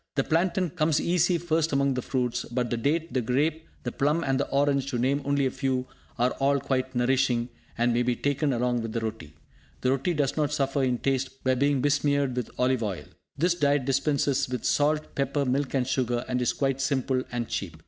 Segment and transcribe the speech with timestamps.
[0.15, 4.23] The plantain comes easy first among the fruits; but the date, the grape, the plum
[4.23, 5.85] and the orange, to name only a few,
[6.17, 9.35] are all quite nourishing, and may be taken along with the roti.
[9.81, 13.05] The roti does not suffer in taste by being besmeared with olive oil.
[13.37, 17.77] This diet dispenses with salt, pepper, milk and sugar, and is quite simple and cheap.